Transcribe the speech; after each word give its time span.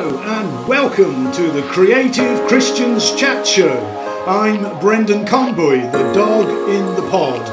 Hello 0.00 0.20
and 0.20 0.68
welcome 0.68 1.32
to 1.32 1.50
the 1.50 1.62
Creative 1.62 2.46
Christians 2.46 3.12
Chat 3.16 3.44
Show. 3.44 3.84
I'm 4.28 4.78
Brendan 4.78 5.26
Conboy, 5.26 5.90
the 5.90 6.12
dog 6.12 6.46
in 6.70 6.86
the 6.94 7.10
pod. 7.10 7.44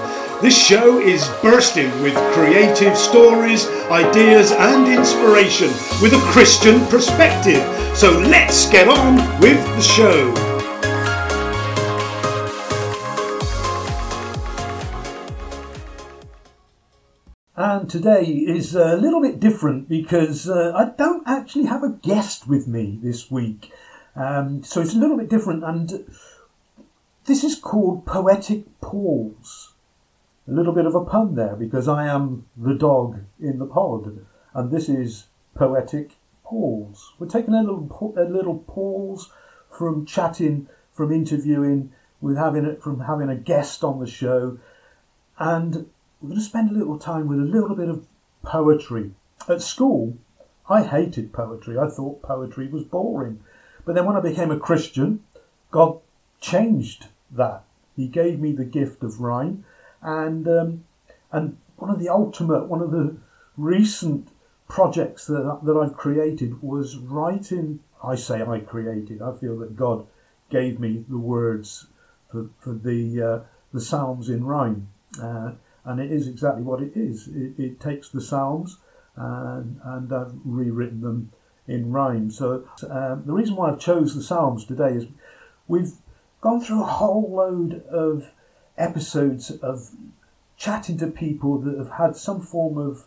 This 0.43 0.55
show 0.55 0.99
is 0.99 1.27
bursting 1.41 1.89
with 2.03 2.13
creative 2.33 2.95
stories, 2.95 3.65
ideas, 3.89 4.51
and 4.51 4.87
inspiration 4.87 5.69
with 6.03 6.13
a 6.13 6.21
Christian 6.31 6.85
perspective. 6.85 7.63
So 7.97 8.11
let's 8.11 8.69
get 8.69 8.89
on 8.89 9.15
with 9.39 9.65
the 9.75 9.81
show. 9.81 10.54
And 17.67 17.89
today 17.89 18.25
is 18.25 18.75
a 18.75 18.95
little 18.95 19.19
bit 19.19 19.39
different 19.39 19.89
because 19.89 20.47
uh, 20.47 20.71
I 20.75 20.95
don't 20.95 21.27
actually 21.27 21.65
have 21.65 21.83
a 21.83 21.89
guest 21.89 22.47
with 22.47 22.67
me 22.67 22.99
this 23.01 23.31
week. 23.31 23.73
Um, 24.15 24.61
so 24.61 24.81
it's 24.81 24.93
a 24.93 24.99
little 24.99 25.17
bit 25.17 25.31
different, 25.31 25.63
and 25.63 26.05
this 27.25 27.43
is 27.43 27.55
called 27.55 28.05
Poetic 28.05 28.65
Pause. 28.81 29.73
A 30.47 30.51
little 30.51 30.73
bit 30.73 30.85
of 30.85 30.93
a 30.93 31.03
pun 31.03 31.33
there 31.33 31.55
because 31.55 31.87
I 31.87 32.05
am 32.05 32.45
the 32.55 32.75
dog 32.75 33.21
in 33.39 33.57
the 33.57 33.65
pod, 33.65 34.23
and 34.53 34.69
this 34.69 34.87
is 34.87 35.25
Poetic 35.55 36.11
Pause. 36.43 37.13
We're 37.17 37.29
taking 37.29 37.55
a 37.55 37.61
little 37.61 38.13
a 38.15 38.29
little 38.29 38.59
pause 38.59 39.31
from 39.75 40.05
chatting, 40.05 40.69
from 40.91 41.11
interviewing, 41.11 41.93
with 42.21 42.37
having 42.37 42.65
it 42.65 42.83
from 42.83 42.99
having 42.99 43.29
a 43.29 43.35
guest 43.35 43.83
on 43.83 43.99
the 43.99 44.05
show, 44.05 44.59
and 45.39 45.89
we're 46.25 46.29
going 46.29 46.41
to 46.41 46.45
spend 46.45 46.71
a 46.71 46.73
little 46.73 46.97
time 46.97 47.27
with 47.27 47.37
a 47.37 47.43
little 47.43 47.75
bit 47.75 47.87
of 47.87 48.07
poetry. 48.41 49.11
At 49.47 49.61
school, 49.61 50.17
I 50.67 50.81
hated 50.81 51.31
poetry. 51.31 51.77
I 51.77 51.87
thought 51.87 52.23
poetry 52.23 52.67
was 52.67 52.83
boring. 52.83 53.41
But 53.85 53.93
then 53.93 54.07
when 54.07 54.15
I 54.15 54.21
became 54.21 54.49
a 54.49 54.57
Christian, 54.57 55.23
God 55.69 55.99
changed 56.41 57.09
that. 57.29 57.61
He 57.95 58.07
gave 58.07 58.39
me 58.39 58.53
the 58.53 58.65
gift 58.65 59.03
of 59.03 59.21
rhyme, 59.21 59.65
and 60.01 60.47
um, 60.47 60.83
and 61.31 61.57
one 61.75 61.91
of 61.91 61.99
the 61.99 62.09
ultimate, 62.09 62.65
one 62.65 62.81
of 62.81 62.89
the 62.89 63.15
recent 63.55 64.29
projects 64.67 65.27
that 65.27 65.59
that 65.61 65.77
I've 65.77 65.95
created 65.95 66.63
was 66.63 66.97
writing. 66.97 67.81
I 68.03 68.15
say 68.15 68.41
I 68.41 68.61
created. 68.61 69.21
I 69.21 69.33
feel 69.33 69.59
that 69.59 69.75
God 69.75 70.07
gave 70.49 70.79
me 70.79 71.05
the 71.07 71.19
words 71.19 71.85
for 72.31 72.49
for 72.57 72.73
the 72.73 73.21
uh, 73.21 73.39
the 73.71 73.81
Psalms 73.81 74.27
in 74.27 74.43
rhyme. 74.43 74.87
Uh, 75.21 75.51
and 75.85 75.99
it 75.99 76.11
is 76.11 76.27
exactly 76.27 76.63
what 76.63 76.81
it 76.81 76.93
is. 76.95 77.27
It, 77.27 77.53
it 77.57 77.79
takes 77.79 78.09
the 78.09 78.21
Psalms 78.21 78.77
and, 79.15 79.79
and 79.83 80.11
I've 80.11 80.33
rewritten 80.43 81.01
them 81.01 81.31
in 81.67 81.91
rhyme. 81.91 82.31
So 82.31 82.67
um, 82.89 83.23
the 83.25 83.33
reason 83.33 83.55
why 83.55 83.71
I've 83.71 83.79
chose 83.79 84.15
the 84.15 84.23
Psalms 84.23 84.65
today 84.65 84.93
is 84.93 85.05
we've 85.67 85.93
gone 86.41 86.61
through 86.61 86.81
a 86.81 86.87
whole 86.87 87.31
load 87.31 87.83
of 87.87 88.31
episodes 88.77 89.51
of 89.51 89.89
chatting 90.57 90.97
to 90.97 91.07
people 91.07 91.59
that 91.59 91.77
have 91.77 91.91
had 91.91 92.15
some 92.15 92.41
form 92.41 92.77
of 92.77 93.05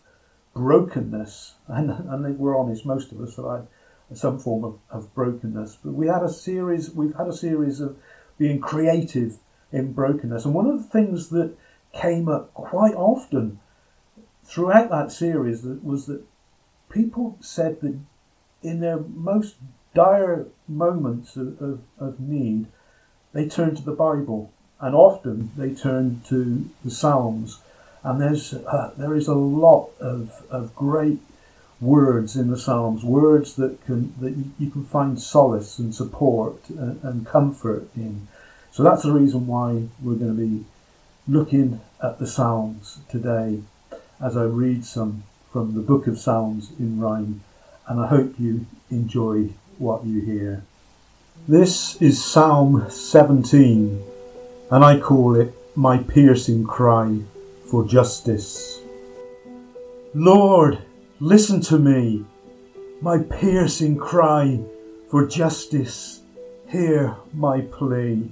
brokenness, 0.55 1.55
and, 1.69 1.91
and 1.91 2.39
we're 2.39 2.59
honest, 2.59 2.85
most 2.85 3.13
of 3.13 3.21
us 3.21 3.37
have 3.37 3.45
had 3.45 4.19
some 4.19 4.39
form 4.39 4.65
of, 4.65 4.79
of 4.91 5.15
brokenness. 5.15 5.79
But 5.85 5.93
we 5.93 6.07
had 6.09 6.23
a 6.23 6.29
series, 6.29 6.91
we've 6.91 7.15
had 7.15 7.29
a 7.29 7.33
series 7.33 7.81
of 7.81 7.97
being 8.39 8.61
creative 8.61 9.37
in 9.71 9.93
brokenness, 9.93 10.45
and 10.45 10.55
one 10.55 10.67
of 10.67 10.83
the 10.83 10.89
things 10.89 11.29
that 11.29 11.55
came 11.93 12.29
up 12.29 12.53
quite 12.55 12.95
often 12.95 13.61
throughout 14.45 14.91
that 14.91 15.13
series 15.13 15.63
that 15.63 15.85
was 15.85 16.07
that 16.07 16.23
people 16.91 17.37
said 17.41 17.81
that 17.81 17.99
in 18.63 18.81
their 18.81 18.99
most 18.99 19.57
dire 19.95 20.47
moments 20.67 21.37
of, 21.37 21.61
of, 21.61 21.81
of 21.99 22.21
need, 22.21 22.67
they 23.33 23.49
turned 23.49 23.77
to 23.77 23.85
the 23.85 23.93
Bible, 23.93 24.51
and 24.81 24.95
often 24.95 25.51
they 25.57 25.75
turned 25.75 26.25
to 26.27 26.69
the 26.85 26.91
Psalms. 26.91 27.61
And 28.03 28.21
there's 28.21 28.55
uh, 28.55 28.93
there 28.97 29.15
is 29.15 29.29
a 29.29 29.35
lot 29.35 29.91
of, 30.01 30.45
of 30.51 30.75
great 30.75 31.19
words 31.81 32.37
in 32.37 32.51
the 32.51 32.59
Psalms, 32.59 33.05
words 33.05 33.55
that 33.57 33.85
can 33.85 34.15
that 34.21 34.35
you, 34.59 34.71
can 34.71 34.85
find 34.85 35.21
solace 35.21 35.79
and 35.79 35.95
support 35.95 36.57
and, 36.71 37.03
and 37.03 37.27
comfort 37.27 37.89
in. 37.97 38.29
So 38.71 38.83
that's 38.83 39.03
the 39.03 39.13
reason 39.13 39.47
why 39.47 39.83
we're 40.01 40.15
going 40.15 40.37
to 40.37 40.43
be 40.47 40.65
looking 41.29 41.79
at 42.03 42.19
the 42.19 42.27
Psalms 42.27 43.01
today 43.11 43.61
as 44.19 44.35
I 44.35 44.45
read 44.45 44.85
some 44.85 45.25
from 45.53 45.75
the 45.75 45.81
book 45.81 46.07
of 46.07 46.19
Psalms 46.19 46.73
in 46.79 46.99
rhyme, 46.99 47.43
and 47.87 48.01
I 48.01 48.07
hope 48.07 48.35
you 48.39 48.67
enjoy 48.91 49.51
what 49.77 50.07
you 50.07 50.21
hear. 50.23 50.65
This 51.47 52.01
is 52.01 52.25
Psalm 52.25 52.91
17, 52.91 54.03
and 54.71 54.85
I 54.85 54.99
call 54.99 55.35
it 55.35 55.55
my 55.77 55.99
piercing 55.99 56.65
cry 56.65 57.21
for 57.71 57.85
justice. 57.85 58.81
Lord, 60.15 60.79
listen 61.21 61.61
to 61.63 61.79
me, 61.79 62.25
my 63.03 63.19
piercing 63.19 63.99
cry 63.99 64.61
for 65.11 65.27
justice. 65.27 66.21
Hear 66.69 67.17
my 67.35 67.61
plea. 67.61 68.31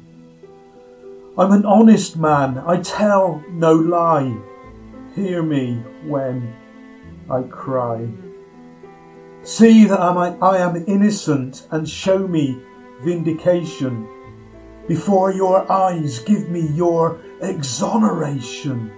I'm 1.38 1.52
an 1.52 1.66
honest 1.66 2.16
man, 2.16 2.56
I 2.56 2.80
tell 2.80 3.44
no 3.50 3.74
lie. 3.74 4.34
Hear 5.14 5.42
me 5.42 5.74
when 6.06 6.54
I 7.30 7.42
cry. 7.42 8.08
See 9.42 9.84
that 9.84 10.00
I 10.00 10.56
am 10.58 10.82
innocent 10.88 11.66
and 11.70 11.86
show 11.86 12.26
me 12.26 12.58
vindication. 13.02 14.08
Before 14.88 15.30
your 15.30 15.70
eyes, 15.70 16.20
give 16.20 16.48
me 16.48 16.68
your 16.68 17.20
exoneration. 17.42 18.90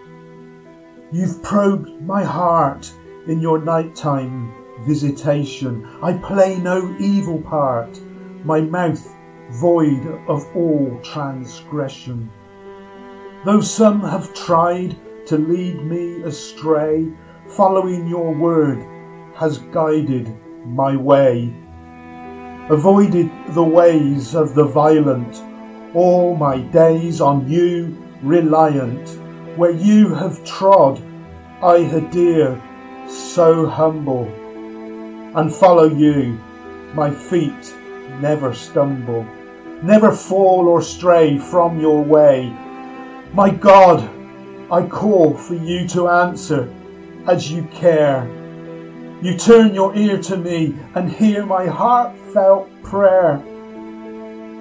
You've 1.10 1.42
probed 1.42 2.00
my 2.02 2.22
heart 2.22 2.92
in 3.26 3.40
your 3.40 3.58
nighttime 3.58 4.54
visitation. 4.86 5.88
I 6.02 6.12
play 6.12 6.56
no 6.58 6.94
evil 7.00 7.42
part. 7.42 8.00
My 8.44 8.60
mouth 8.60 9.12
void 9.50 10.06
of 10.28 10.46
all 10.54 11.00
transgression. 11.02 12.30
Though 13.44 13.60
some 13.60 14.02
have 14.02 14.34
tried 14.34 14.96
to 15.26 15.38
lead 15.38 15.84
me 15.84 16.22
astray, 16.22 17.08
following 17.46 18.06
your 18.06 18.34
word 18.34 18.84
has 19.34 19.58
guided 19.58 20.34
my 20.66 20.96
way. 20.96 21.54
Avoided 22.68 23.30
the 23.54 23.64
ways 23.64 24.34
of 24.34 24.54
the 24.54 24.64
violent, 24.64 25.42
all 25.94 26.36
my 26.36 26.58
days 26.58 27.20
on 27.20 27.48
you 27.48 27.96
reliant. 28.22 29.08
Where 29.56 29.70
you 29.70 30.14
have 30.14 30.44
trod, 30.44 31.02
I 31.62 31.76
adhere, 31.76 32.60
so 33.08 33.66
humble, 33.66 34.24
and 35.34 35.52
follow 35.52 35.88
you, 35.88 36.38
my 36.94 37.10
feet 37.10 37.74
never 38.20 38.54
stumble 38.54 39.26
never 39.82 40.12
fall 40.12 40.68
or 40.68 40.82
stray 40.82 41.38
from 41.38 41.80
your 41.80 42.02
way. 42.02 42.48
My 43.32 43.50
God, 43.50 44.08
I 44.70 44.86
call 44.86 45.36
for 45.36 45.54
you 45.54 45.86
to 45.88 46.08
answer 46.08 46.72
as 47.26 47.50
you 47.50 47.62
care. 47.72 48.26
You 49.22 49.36
turn 49.36 49.74
your 49.74 49.94
ear 49.96 50.20
to 50.22 50.36
me 50.36 50.76
and 50.94 51.10
hear 51.10 51.44
my 51.44 51.66
heartfelt 51.66 52.70
prayer. 52.82 53.42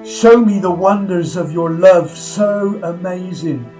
Show 0.05 0.43
me 0.43 0.59
the 0.59 0.71
wonders 0.71 1.35
of 1.35 1.51
your 1.51 1.69
love 1.69 2.09
so 2.09 2.79
amazing. 2.83 3.73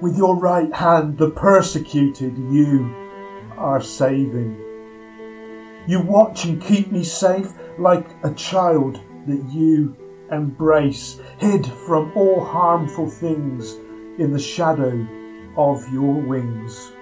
With 0.00 0.16
your 0.16 0.36
right 0.36 0.72
hand, 0.72 1.16
the 1.16 1.30
persecuted 1.30 2.36
you 2.36 2.92
are 3.56 3.80
saving. 3.80 4.56
You 5.86 6.00
watch 6.00 6.44
and 6.44 6.60
keep 6.60 6.90
me 6.90 7.04
safe 7.04 7.52
like 7.78 8.06
a 8.24 8.34
child 8.34 9.00
that 9.26 9.44
you 9.50 9.96
embrace, 10.32 11.20
hid 11.38 11.66
from 11.66 12.12
all 12.16 12.44
harmful 12.44 13.08
things 13.08 13.74
in 14.18 14.32
the 14.32 14.38
shadow 14.38 15.06
of 15.56 15.86
your 15.92 16.14
wings. 16.14 16.92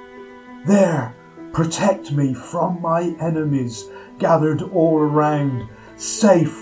There, 0.67 1.15
protect 1.53 2.13
me 2.13 2.35
from 2.35 2.83
my 2.83 3.15
enemies 3.21 3.89
gathered 4.19 4.63
all 4.63 4.99
around, 4.99 5.69
safe 5.97 6.55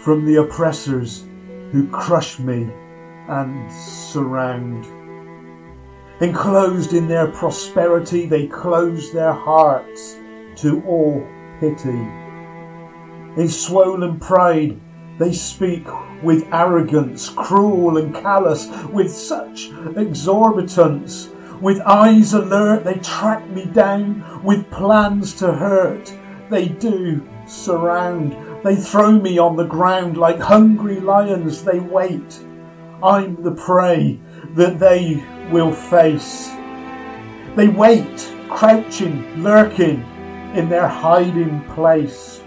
from 0.00 0.24
the 0.24 0.36
oppressors 0.36 1.26
who 1.72 1.88
crush 1.88 2.38
me 2.38 2.70
and 3.28 3.70
surround. 3.72 4.86
Enclosed 6.20 6.92
in 6.92 7.08
their 7.08 7.28
prosperity, 7.28 8.26
they 8.26 8.46
close 8.46 9.12
their 9.12 9.32
hearts 9.32 10.16
to 10.56 10.82
all 10.86 11.26
pity. 11.60 11.88
In 13.36 13.48
swollen 13.48 14.18
pride, 14.18 14.78
they 15.20 15.32
speak 15.34 15.86
with 16.22 16.48
arrogance, 16.50 17.28
cruel 17.28 17.98
and 17.98 18.14
callous, 18.14 18.68
with 18.86 19.12
such 19.12 19.68
exorbitance. 19.68 21.28
With 21.60 21.82
eyes 21.82 22.32
alert, 22.32 22.84
they 22.84 22.94
track 22.94 23.46
me 23.50 23.66
down 23.66 24.42
with 24.42 24.70
plans 24.70 25.34
to 25.34 25.52
hurt. 25.52 26.10
they 26.48 26.68
do 26.68 27.22
surround. 27.46 28.34
They 28.64 28.76
throw 28.76 29.12
me 29.12 29.38
on 29.38 29.56
the 29.56 29.66
ground 29.66 30.16
like 30.16 30.40
hungry 30.40 31.00
lions, 31.00 31.64
they 31.64 31.80
wait. 31.80 32.40
I'm 33.02 33.42
the 33.42 33.52
prey 33.52 34.18
that 34.54 34.78
they 34.78 35.22
will 35.52 35.72
face. 35.72 36.48
They 37.56 37.68
wait, 37.68 38.32
crouching, 38.48 39.42
lurking 39.42 40.00
in 40.54 40.70
their 40.70 40.88
hiding 40.88 41.60
place. 41.74 42.40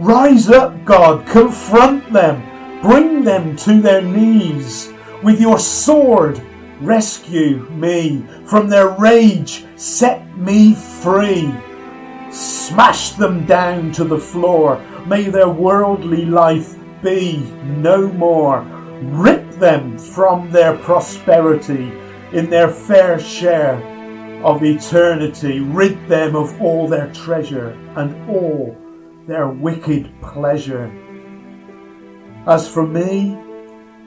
Rise 0.00 0.48
up, 0.48 0.82
God, 0.86 1.26
confront 1.26 2.10
them, 2.10 2.42
bring 2.80 3.22
them 3.22 3.54
to 3.56 3.82
their 3.82 4.00
knees. 4.00 4.90
With 5.22 5.38
your 5.38 5.58
sword, 5.58 6.40
rescue 6.80 7.68
me 7.68 8.24
from 8.46 8.70
their 8.70 8.88
rage, 8.88 9.66
set 9.76 10.38
me 10.38 10.74
free. 10.74 11.52
Smash 12.30 13.10
them 13.10 13.44
down 13.44 13.92
to 13.92 14.04
the 14.04 14.18
floor, 14.18 14.82
may 15.06 15.24
their 15.24 15.50
worldly 15.50 16.24
life 16.24 16.76
be 17.02 17.36
no 17.62 18.08
more. 18.08 18.62
Rip 19.02 19.50
them 19.56 19.98
from 19.98 20.50
their 20.50 20.78
prosperity 20.78 21.92
in 22.32 22.48
their 22.48 22.70
fair 22.70 23.18
share 23.18 23.76
of 24.42 24.64
eternity. 24.64 25.60
Rid 25.60 26.08
them 26.08 26.36
of 26.36 26.58
all 26.62 26.88
their 26.88 27.12
treasure 27.12 27.76
and 27.96 28.30
all 28.30 28.79
their 29.30 29.46
wicked 29.46 30.10
pleasure. 30.22 30.90
As 32.48 32.68
for 32.68 32.84
me, 32.84 33.30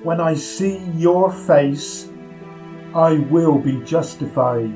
when 0.04 0.20
I 0.20 0.34
see 0.34 0.80
your 0.98 1.32
face, 1.32 2.10
I 2.94 3.14
will 3.32 3.58
be 3.58 3.80
justified. 3.86 4.68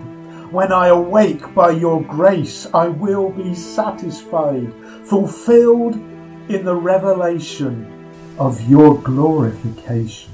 When 0.53 0.71
I 0.71 0.87
awake 0.87 1.53
by 1.53 1.71
your 1.71 2.01
grace, 2.01 2.65
I 2.73 2.87
will 2.87 3.29
be 3.29 3.53
satisfied, 3.53 4.73
fulfilled 5.03 5.95
in 5.95 6.63
the 6.63 6.75
revelation 6.75 8.09
of 8.39 8.69
your 8.69 9.01
glorification. 9.01 10.31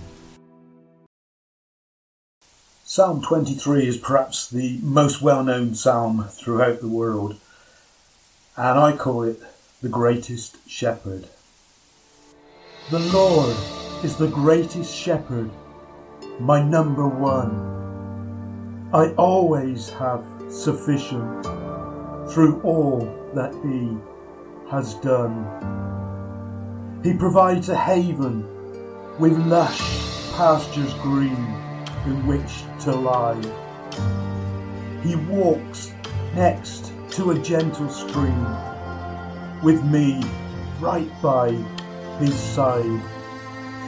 Psalm 2.84 3.24
23 3.24 3.88
is 3.88 3.98
perhaps 3.98 4.48
the 4.48 4.78
most 4.84 5.24
well 5.24 5.44
known 5.44 5.74
psalm 5.74 6.28
throughout 6.30 6.82
the 6.82 6.88
world, 6.88 7.40
and 8.56 8.78
I 8.78 8.96
call 8.96 9.24
it 9.24 9.42
the 9.84 9.90
greatest 9.90 10.58
shepherd. 10.66 11.28
The 12.90 13.00
Lord 13.00 13.54
is 14.02 14.16
the 14.16 14.30
greatest 14.30 14.96
shepherd, 14.96 15.52
my 16.40 16.64
number 16.64 17.06
one. 17.06 18.90
I 18.94 19.14
always 19.16 19.90
have 19.90 20.24
sufficient 20.50 21.44
through 22.32 22.62
all 22.62 23.00
that 23.34 23.54
He 23.56 23.98
has 24.72 24.94
done. 25.02 25.36
He 27.04 27.14
provides 27.14 27.68
a 27.68 27.76
haven 27.76 28.48
with 29.20 29.38
lush 29.48 29.82
pastures 30.38 30.94
green 31.02 31.46
in 32.06 32.26
which 32.26 32.64
to 32.86 32.96
lie. 32.96 33.36
He 35.04 35.18
walks 35.18 35.92
next 36.34 36.94
to 37.18 37.32
a 37.32 37.40
gentle 37.40 37.90
stream 37.90 38.73
with 39.64 39.84
me 39.84 40.22
right 40.80 41.10
by 41.22 41.52
his 42.20 42.36
side. 42.36 43.02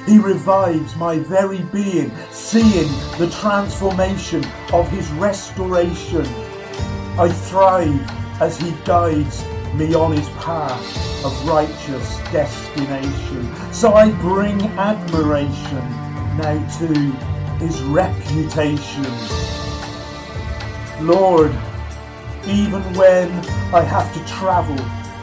He 0.06 0.19
revives 0.19 0.95
my 0.95 1.18
very 1.19 1.62
being, 1.74 2.12
seeing 2.31 2.88
the 3.18 3.30
transformation 3.42 4.45
of 4.72 4.88
his 4.89 5.10
restoration. 5.12 6.25
I 7.18 7.30
thrive 7.30 8.42
as 8.42 8.57
he 8.57 8.72
guides 8.86 9.44
me 9.74 9.94
on 9.94 10.16
his 10.16 10.30
path 10.30 11.25
of 11.25 11.48
righteous 11.48 12.18
destination. 12.31 13.74
So 13.74 13.94
I 13.94 14.12
bring 14.12 14.62
admiration 14.77 15.89
now 16.38 16.77
to 16.80 16.94
his 17.57 17.81
reputation. 17.83 19.06
Lord, 21.06 21.51
even 22.48 22.83
when 22.94 23.31
I 23.74 23.81
have 23.81 24.13
to 24.13 24.25
travel 24.27 24.77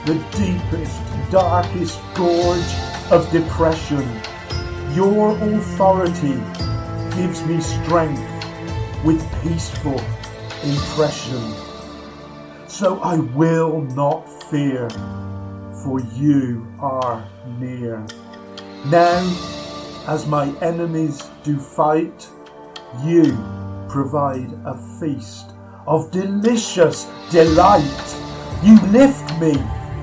the 0.04 0.14
deepest, 0.36 1.00
darkest 1.30 2.00
gorge 2.14 2.74
of 3.10 3.30
depression. 3.30 4.04
Your 4.94 5.38
authority 5.38 6.34
gives 7.16 7.44
me 7.46 7.60
strength 7.60 8.20
with 9.04 9.22
peaceful 9.42 10.00
impression. 10.64 11.54
So 12.66 12.98
I 13.00 13.16
will 13.16 13.82
not 13.82 14.28
fear, 14.50 14.88
for 15.84 16.00
you 16.14 16.66
are 16.80 17.24
near. 17.60 18.04
Now, 18.86 19.18
as 20.08 20.26
my 20.26 20.52
enemies 20.60 21.22
do 21.44 21.58
fight, 21.58 22.28
you 23.04 23.38
provide 23.88 24.50
a 24.64 24.76
feast 24.98 25.52
of 25.86 26.10
delicious 26.10 27.06
delight. 27.30 28.16
You 28.64 28.80
lift 28.86 29.40
me 29.40 29.54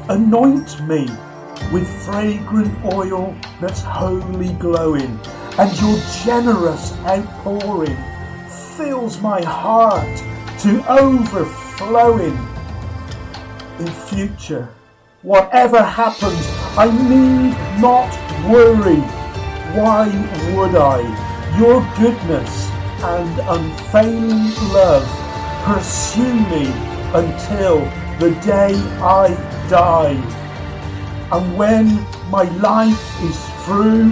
Anoint 0.10 0.82
me 0.88 1.08
with 1.72 1.88
fragrant 2.04 2.74
oil 2.96 3.36
that's 3.62 3.84
wholly 3.84 4.54
glowing, 4.54 5.20
and 5.60 5.80
your 5.80 6.00
generous 6.26 6.94
outpouring 7.06 7.96
fills 8.76 9.22
my 9.22 9.40
heart 9.44 10.18
to 10.62 10.84
overflowing. 10.92 12.36
In 13.78 13.86
future, 13.86 14.74
whatever 15.22 15.84
happens, 15.84 16.44
I 16.76 16.88
need 17.08 17.54
not 17.80 18.10
worry. 18.50 19.02
Why 19.78 20.08
would 20.56 20.74
I? 20.74 21.02
Your 21.60 21.82
goodness 22.00 22.68
and 23.04 23.40
unfailing 23.48 24.56
love 24.74 25.06
pursue 25.66 26.34
me 26.50 26.66
until 27.14 27.88
the 28.20 28.32
day 28.42 28.76
I 29.02 29.30
die. 29.70 30.16
And 31.32 31.58
when 31.58 32.06
my 32.30 32.44
life 32.60 33.24
is 33.24 33.40
through, 33.64 34.12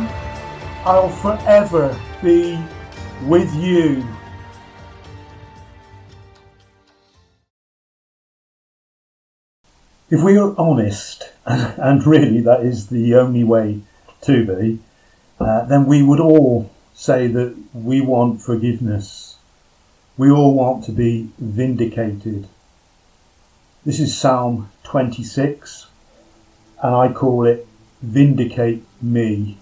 I'll 0.85 1.09
forever 1.09 1.99
be 2.23 2.57
with 3.23 3.53
you. 3.53 4.07
If 10.09 10.23
we 10.23 10.37
are 10.37 10.55
honest, 10.57 11.29
and 11.45 12.07
really 12.07 12.39
that 12.39 12.61
is 12.61 12.87
the 12.87 13.15
only 13.15 13.43
way 13.43 13.81
to 14.21 14.45
be, 14.45 14.79
uh, 15.37 15.65
then 15.65 15.85
we 15.85 16.01
would 16.01 16.21
all 16.21 16.71
say 16.93 17.27
that 17.27 17.57
we 17.73 17.99
want 17.99 18.41
forgiveness. 18.41 19.35
We 20.15 20.31
all 20.31 20.53
want 20.53 20.85
to 20.85 20.93
be 20.93 21.29
vindicated. 21.37 22.47
This 23.87 24.01
is 24.01 24.17
Psalm 24.17 24.69
26, 24.83 25.87
and 26.83 26.93
I 26.93 27.09
call 27.13 27.45
it 27.45 27.65
Vindicate 28.01 28.83
Me. 29.01 29.57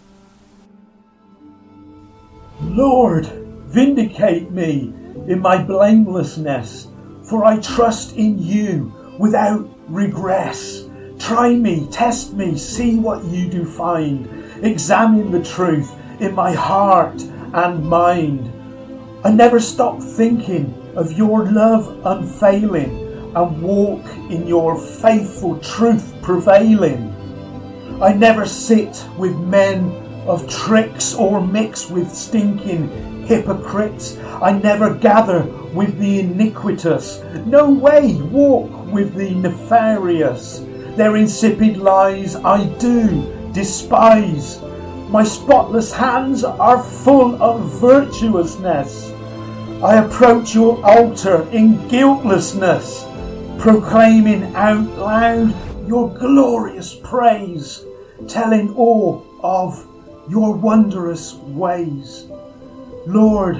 Lord, 2.60 3.28
vindicate 3.68 4.50
me 4.50 4.92
in 5.28 5.40
my 5.42 5.62
blamelessness, 5.62 6.88
for 7.22 7.46
I 7.46 7.60
trust 7.60 8.16
in 8.16 8.40
you 8.40 8.92
without 9.20 9.70
regress. 9.88 10.90
Try 11.20 11.54
me, 11.54 11.88
test 11.92 12.34
me, 12.34 12.58
see 12.58 12.98
what 12.98 13.24
you 13.26 13.48
do 13.48 13.64
find. 13.64 14.28
Examine 14.66 15.30
the 15.30 15.44
truth 15.44 15.94
in 16.20 16.34
my 16.34 16.52
heart 16.52 17.22
and 17.54 17.86
mind. 17.86 18.52
I 19.24 19.30
never 19.30 19.60
stop 19.60 20.02
thinking 20.02 20.74
of 20.96 21.12
your 21.12 21.46
love 21.52 22.04
unfailing 22.04 23.05
and 23.36 23.62
walk 23.62 24.06
in 24.30 24.48
your 24.48 24.80
faithful 24.80 25.60
truth 25.60 26.14
prevailing. 26.22 27.12
I 28.02 28.14
never 28.14 28.46
sit 28.46 29.06
with 29.18 29.38
men 29.38 29.92
of 30.28 30.50
tricks 30.50 31.14
or 31.14 31.46
mix 31.46 31.90
with 31.90 32.14
stinking 32.14 33.26
hypocrites. 33.26 34.18
I 34.42 34.52
never 34.52 34.94
gather 34.94 35.44
with 35.74 35.98
the 36.00 36.20
iniquitous. 36.20 37.22
No 37.46 37.70
way 37.70 38.16
walk 38.16 38.88
with 38.88 39.16
the 39.16 39.36
nefarious. 39.36 40.60
Their 40.96 41.18
insipid 41.18 41.78
lies 41.78 42.36
I 42.36 42.66
do 42.80 43.52
despise. 43.54 44.62
My 45.10 45.24
spotless 45.24 45.92
hands 45.94 46.44
are 46.44 46.82
full 46.82 47.42
of 47.42 47.70
virtuousness. 47.80 49.12
I 49.84 49.98
approach 49.98 50.56
your 50.56 50.84
altar 50.86 51.48
in 51.52 51.88
guiltlessness 51.88 53.05
proclaiming 53.66 54.44
out 54.54 54.88
loud 54.96 55.90
your 55.90 56.08
glorious 56.10 56.94
praise, 56.94 57.84
telling 58.28 58.72
all 58.76 59.26
of 59.42 59.88
your 60.30 60.54
wondrous 60.54 61.34
ways. 61.34 62.28
Lord, 63.08 63.58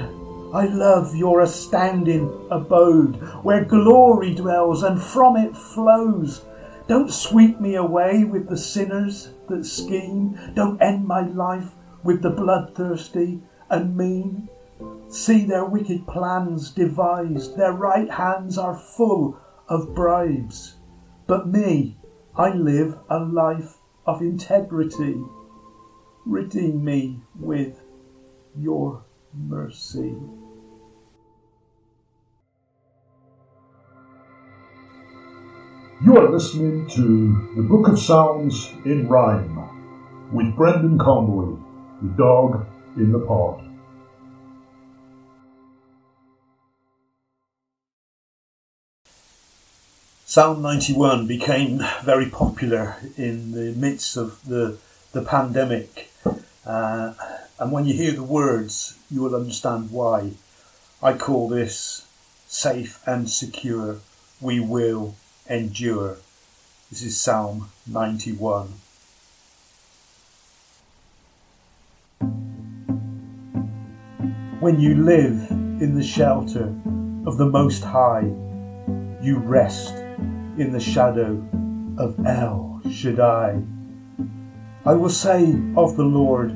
I 0.54 0.66
love 0.66 1.16
your 1.16 1.40
astounding 1.40 2.30
abode, 2.52 3.16
where 3.42 3.64
glory 3.64 4.32
dwells 4.32 4.84
and 4.84 5.02
from 5.02 5.36
it 5.36 5.56
flows 5.56 6.44
Don't 6.86 7.12
sweep 7.12 7.60
me 7.60 7.74
away 7.74 8.22
with 8.22 8.48
the 8.48 8.56
sinners 8.56 9.30
that 9.48 9.64
scheme. 9.66 10.38
Don't 10.54 10.80
end 10.80 11.04
my 11.04 11.22
life 11.22 11.72
with 12.04 12.22
the 12.22 12.30
bloodthirsty 12.30 13.40
and 13.70 13.96
mean. 13.96 14.48
See 15.08 15.44
their 15.44 15.64
wicked 15.64 16.06
plans 16.06 16.70
devised, 16.70 17.56
their 17.56 17.72
right 17.72 18.08
hands 18.08 18.56
are 18.56 18.76
full 18.76 19.40
of 19.68 19.94
bribes. 19.94 20.76
But 21.26 21.48
me, 21.48 21.98
I 22.36 22.50
live 22.50 22.98
a 23.10 23.18
life 23.18 23.78
of 24.06 24.22
integrity. 24.22 25.16
Redeem 26.24 26.84
me 26.84 27.20
with 27.38 27.82
your 28.56 29.04
mercy. 29.34 30.14
You 36.04 36.18
are 36.18 36.30
listening 36.30 36.86
to 36.90 37.52
the 37.56 37.62
Book 37.62 37.88
of 37.88 37.98
Psalms 37.98 38.70
in 38.84 39.08
Rhyme 39.08 40.30
with 40.30 40.54
Brendan 40.54 40.98
Conboy, 40.98 41.58
the 42.02 42.08
dog 42.16 42.66
in 42.96 43.12
the 43.12 43.20
pod. 43.20 43.65
Psalm 50.36 50.60
91 50.60 51.26
became 51.26 51.82
very 52.04 52.28
popular 52.28 52.98
in 53.16 53.52
the 53.52 53.72
midst 53.72 54.18
of 54.18 54.38
the, 54.44 54.76
the 55.12 55.22
pandemic. 55.22 56.10
Uh, 56.66 57.14
and 57.58 57.72
when 57.72 57.86
you 57.86 57.94
hear 57.94 58.12
the 58.12 58.22
words, 58.22 58.98
you 59.10 59.22
will 59.22 59.34
understand 59.34 59.90
why. 59.90 60.32
I 61.02 61.14
call 61.14 61.48
this 61.48 62.06
safe 62.46 63.00
and 63.06 63.30
secure. 63.30 64.00
We 64.38 64.60
will 64.60 65.14
endure. 65.48 66.18
This 66.90 67.00
is 67.00 67.18
Psalm 67.18 67.70
91. 67.86 68.74
When 74.60 74.80
you 74.80 74.96
live 74.96 75.50
in 75.50 75.94
the 75.94 76.04
shelter 76.04 76.74
of 77.26 77.38
the 77.38 77.46
Most 77.46 77.82
High, 77.82 78.30
you 79.22 79.38
rest 79.38 79.94
in 80.58 80.72
the 80.72 80.80
shadow 80.80 81.42
of 81.98 82.18
El 82.26 82.80
Shaddai. 82.90 83.62
I 84.84 84.94
will 84.94 85.10
say 85.10 85.52
of 85.76 85.96
the 85.96 86.04
Lord, 86.04 86.50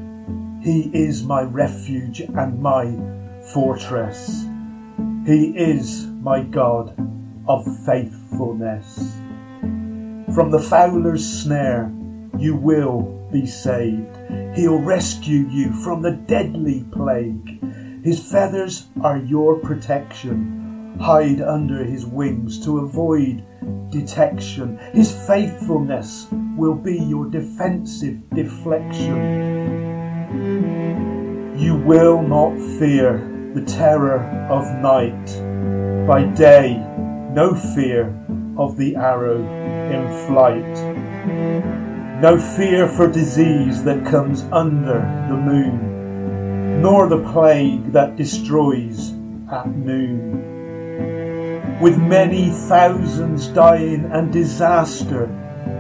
He 0.63 0.91
is 0.95 1.25
my 1.25 1.43
refuge 1.43 2.21
and 2.21 2.61
my 2.61 2.97
fortress. 3.53 4.47
He 5.27 5.53
is 5.57 6.07
my 6.07 6.43
God 6.43 6.95
of 7.47 7.65
faithfulness. 7.85 9.17
From 10.35 10.51
the 10.51 10.61
fowler's 10.61 11.43
snare 11.43 11.93
you 12.39 12.57
will 12.57 13.29
be 13.33 13.47
saved. 13.47 14.17
He'll 14.55 14.81
rescue 14.81 15.47
you 15.49 15.73
from 15.85 16.03
the 16.03 16.13
deadly 16.13 16.85
plague. 16.93 17.61
His 18.03 18.21
feathers 18.31 18.87
are 19.03 19.19
your 19.19 19.57
protection. 19.59 20.97
Hide 21.01 21.41
under 21.43 21.85
his 21.85 22.07
wings 22.07 22.65
to 22.65 22.79
avoid 22.79 23.45
detection. 23.91 24.79
His 24.93 25.13
faithfulness 25.27 26.27
will 26.57 26.75
be 26.75 26.97
your 26.99 27.27
defensive 27.27 28.29
deflection. 28.31 29.17
You 31.59 31.77
will 31.77 32.23
not 32.23 32.57
fear 32.79 33.19
the 33.55 33.63
terror 33.63 34.21
of 34.51 34.65
night. 34.81 35.27
By 36.07 36.25
day, 36.25 36.77
no 37.35 37.55
fear 37.75 38.15
of 38.57 38.77
the 38.77 38.97
arrow 38.97 39.39
in 39.91 40.27
flight. 40.27 40.75
No 42.21 42.39
fear 42.39 42.87
for 42.87 43.07
disease 43.07 43.83
that 43.85 44.05
comes 44.05 44.43
under 44.53 45.01
the 45.29 45.37
moon, 45.37 46.83
nor 46.83 47.09
the 47.09 47.23
plague 47.33 47.93
that 47.93 48.17
destroys 48.17 49.13
at 49.51 49.67
noon. 49.69 51.30
With 51.81 51.99
many 51.99 52.51
thousands 52.51 53.49
dying 53.49 54.05
and 54.13 54.33
disaster 54.33 55.29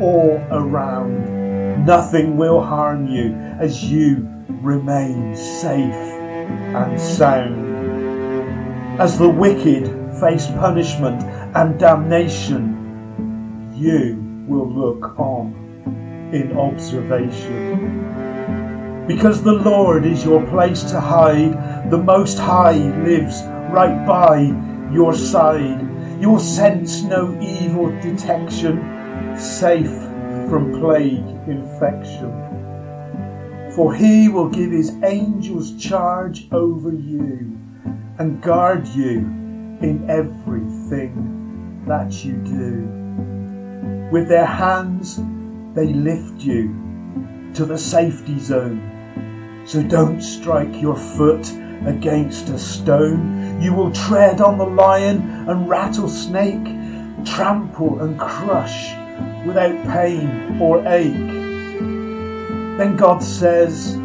all 0.00 0.42
around, 0.50 1.84
nothing 1.84 2.36
will 2.36 2.60
harm 2.62 3.06
you 3.06 3.34
as 3.60 3.84
you 3.84 4.26
remain 4.62 5.36
safe 5.36 5.94
and 5.94 7.00
sound. 7.00 7.68
As 9.00 9.18
the 9.18 9.28
wicked 9.28 9.88
face 10.20 10.46
punishment 10.46 11.22
and 11.54 11.78
damnation, 11.78 12.76
you 13.76 14.16
will 14.46 14.70
look 14.70 15.18
on 15.18 15.54
in 16.32 16.56
observation. 16.56 18.06
Because 19.06 19.42
the 19.42 19.52
Lord 19.52 20.04
is 20.04 20.24
your 20.24 20.46
place 20.46 20.82
to 20.84 21.00
hide, 21.00 21.90
the 21.90 21.98
Most 21.98 22.38
High 22.38 22.76
lives 23.02 23.42
right 23.70 24.06
by 24.06 24.52
your 24.92 25.14
side. 25.14 25.86
You'll 26.20 26.38
sense 26.38 27.02
no 27.02 27.38
evil 27.40 27.90
detection, 28.00 28.76
safe 29.38 29.90
from 30.48 30.80
plague 30.80 31.26
infection. 31.48 32.50
For 33.74 33.94
he 33.94 34.28
will 34.28 34.48
give 34.48 34.72
his 34.72 34.90
angels 35.04 35.76
charge 35.80 36.48
over 36.52 36.92
you 36.92 37.56
and 38.18 38.42
guard 38.42 38.86
you 38.88 39.18
in 39.80 40.04
everything 40.10 41.84
that 41.86 42.24
you 42.24 42.32
do. 42.32 44.10
With 44.12 44.28
their 44.28 44.46
hands, 44.46 45.20
they 45.74 45.86
lift 45.86 46.40
you 46.40 46.74
to 47.54 47.64
the 47.64 47.78
safety 47.78 48.38
zone. 48.38 49.62
So 49.66 49.82
don't 49.82 50.20
strike 50.20 50.82
your 50.82 50.96
foot 50.96 51.46
against 51.86 52.48
a 52.48 52.58
stone. 52.58 53.60
You 53.60 53.74
will 53.74 53.92
tread 53.92 54.40
on 54.40 54.58
the 54.58 54.66
lion 54.66 55.48
and 55.48 55.68
rattlesnake, 55.68 56.64
trample 57.26 58.00
and 58.00 58.18
crush 58.18 58.92
without 59.46 59.76
pain 59.88 60.60
or 60.60 60.86
ache. 60.86 61.12
Then 62.78 62.96
God 62.96 63.22
says, 63.22 63.96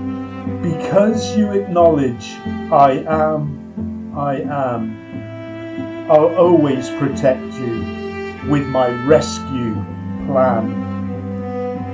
Because 0.62 1.36
you 1.38 1.52
acknowledge 1.52 2.34
I 2.72 3.04
am, 3.08 4.14
I 4.18 4.42
am, 4.42 6.10
I'll 6.12 6.36
always 6.36 6.90
protect 6.92 7.42
you 7.56 8.06
with 8.50 8.68
my 8.68 8.90
rescue 9.06 9.74
plan. 10.28 10.96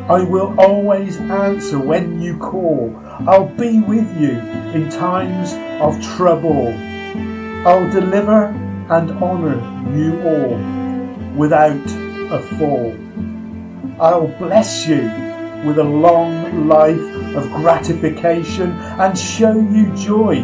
I 0.10 0.24
will 0.24 0.60
always 0.60 1.18
answer 1.18 1.80
when 1.80 2.22
you 2.22 2.38
call. 2.38 2.90
I'll 3.28 3.50
be 3.50 3.80
with 3.80 4.20
you 4.20 4.32
in 4.74 4.90
times 4.90 5.54
of 5.80 6.02
trouble. 6.16 6.70
I'll 7.68 7.88
deliver 7.92 8.46
and 8.90 9.12
honour 9.12 9.60
you 9.96 10.20
all 10.24 10.58
without 11.36 11.86
a 12.32 12.40
fall. 12.58 12.98
I'll 14.02 14.28
bless 14.40 14.88
you 14.88 15.04
with 15.68 15.78
a 15.78 15.84
long 15.84 16.68
life 16.68 17.36
of 17.36 17.44
gratification 17.52 18.72
and 18.72 19.16
show 19.18 19.54
you 19.54 19.96
joy 19.96 20.38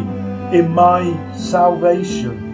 in 0.52 0.70
my 0.70 1.34
salvation. 1.34 2.47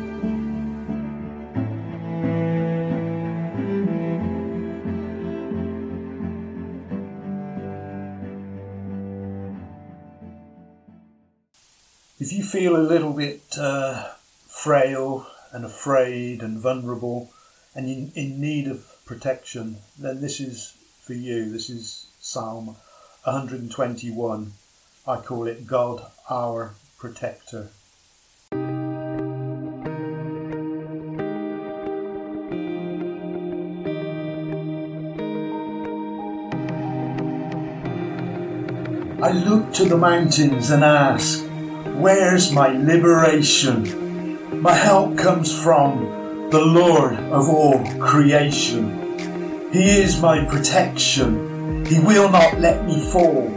Feel 12.55 12.77
a 12.77 12.79
little 12.79 13.13
bit 13.13 13.43
uh, 13.59 14.11
frail 14.47 15.27
and 15.51 15.65
afraid 15.65 16.41
and 16.41 16.61
vulnerable 16.61 17.29
and 17.75 17.89
in, 17.89 18.13
in 18.15 18.41
need 18.41 18.69
of 18.69 18.87
protection, 19.05 19.77
then 19.99 20.21
this 20.21 20.39
is 20.39 20.77
for 21.03 21.15
you. 21.15 21.51
This 21.51 21.69
is 21.69 22.07
Psalm 22.21 22.77
121. 23.25 24.53
I 25.05 25.17
call 25.17 25.49
it 25.49 25.67
God 25.67 26.07
our 26.31 26.77
Protector. 26.97 27.71
I 39.21 39.33
look 39.33 39.73
to 39.73 39.87
the 39.87 39.99
mountains 39.99 40.71
and 40.71 40.85
ask, 40.85 41.45
Where's 41.95 42.51
my 42.51 42.71
liberation? 42.71 44.61
My 44.61 44.75
help 44.75 45.17
comes 45.17 45.57
from 45.63 46.51
the 46.51 46.61
Lord 46.61 47.15
of 47.15 47.49
all 47.49 47.85
creation. 48.01 49.71
He 49.73 50.01
is 50.01 50.21
my 50.21 50.45
protection. 50.45 51.87
He 51.87 52.01
will 52.01 52.29
not 52.29 52.59
let 52.59 52.85
me 52.85 52.99
fall. 53.13 53.49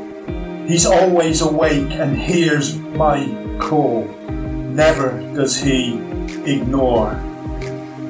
He's 0.67 0.85
always 0.85 1.41
awake 1.41 1.89
and 1.93 2.15
hears 2.15 2.77
my 2.77 3.25
call. 3.59 4.05
Never 4.29 5.19
does 5.33 5.57
he 5.57 5.95
ignore. 6.45 7.15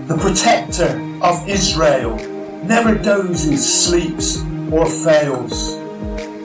The 0.07 0.17
protector 0.17 0.99
of 1.21 1.47
Israel, 1.47 2.17
never 2.65 2.95
dozes, 2.95 3.63
sleeps, 3.85 4.43
or 4.71 4.85
fails. 4.87 5.76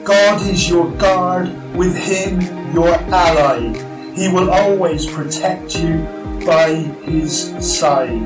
God 0.03 0.41
is 0.41 0.67
your 0.67 0.91
guard, 0.97 1.47
with 1.75 1.95
Him 1.95 2.41
your 2.73 2.89
ally. 2.89 3.71
He 4.13 4.27
will 4.27 4.51
always 4.51 5.05
protect 5.05 5.77
you 5.77 5.99
by 6.45 6.73
His 7.05 7.53
side. 7.65 8.21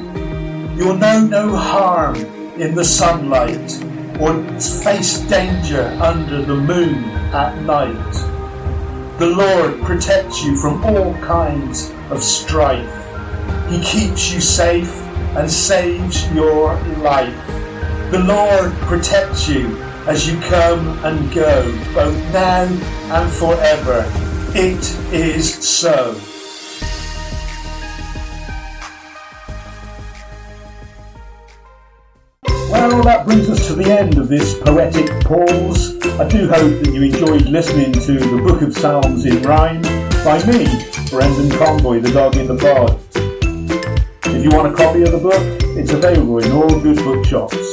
You'll 0.76 0.98
know 0.98 1.20
no 1.20 1.56
harm 1.56 2.16
in 2.60 2.74
the 2.74 2.84
sunlight 2.84 3.84
or 4.20 4.42
face 4.60 5.20
danger 5.30 5.84
under 6.02 6.42
the 6.42 6.56
moon 6.56 7.04
at 7.32 7.62
night. 7.62 8.14
The 9.20 9.28
Lord 9.28 9.80
protects 9.84 10.44
you 10.44 10.58
from 10.58 10.84
all 10.84 11.14
kinds 11.16 11.92
of 12.10 12.24
strife. 12.24 13.06
He 13.70 13.84
keeps 13.84 14.34
you 14.34 14.42
safe 14.42 14.96
and 15.38 15.50
saves 15.50 16.28
your 16.34 16.74
life. 17.02 17.48
The 18.10 18.24
Lord 18.26 18.72
protects 18.88 19.48
you 19.48 19.87
as 20.08 20.26
you 20.26 20.40
come 20.40 20.88
and 21.04 21.34
go, 21.34 21.64
both 21.94 22.34
now 22.34 22.64
and 22.64 23.30
forever. 23.30 24.10
It 24.56 24.80
is 25.14 25.54
so. 25.54 26.18
Well, 32.72 33.04
that 33.04 33.26
brings 33.26 33.50
us 33.50 33.68
to 33.68 33.74
the 33.74 33.86
end 33.86 34.18
of 34.18 34.30
this 34.30 34.58
poetic 34.58 35.10
pause. 35.26 35.98
I 36.18 36.28
do 36.30 36.48
hope 36.48 36.84
that 36.84 36.92
you 36.94 37.04
enjoyed 37.04 37.42
listening 37.42 37.92
to 37.92 38.14
the 38.14 38.42
Book 38.48 38.62
of 38.62 38.74
Psalms 38.74 39.26
in 39.26 39.42
Rhyme 39.42 39.82
by 40.24 40.42
me, 40.48 40.66
Brendan 41.10 41.50
Conboy, 41.60 42.00
the 42.00 42.12
dog 42.14 42.38
in 42.38 42.48
the 42.48 42.56
pod. 42.56 42.98
If 44.34 44.42
you 44.42 44.52
want 44.52 44.74
a 44.74 44.76
copy 44.76 45.02
of 45.02 45.12
the 45.12 45.18
book, 45.18 45.44
it's 45.78 45.92
available 45.92 46.40
in 46.40 46.52
all 46.54 46.80
good 46.80 46.98
bookshops. 46.98 47.67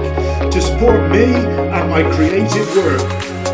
to 0.52 0.60
support 0.60 1.10
me 1.10 1.24
and 1.24 1.88
my 1.88 2.02
creative 2.14 2.76
work. 2.76 3.00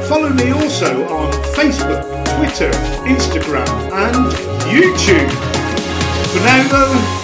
Follow 0.08 0.30
me 0.30 0.50
also 0.50 1.06
on 1.06 1.30
Facebook, 1.54 2.02
Twitter, 2.36 2.72
Instagram, 3.06 3.68
and 3.92 4.32
YouTube. 4.66 5.30
For 6.32 6.40
now, 6.40 6.66
though, 6.72 7.23